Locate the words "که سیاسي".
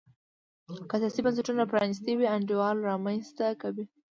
0.89-1.19